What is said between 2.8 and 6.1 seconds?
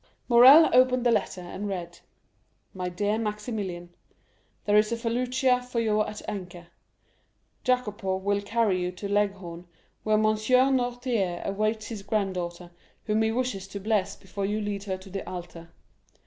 Dear Maximilian, "There is a felucca for you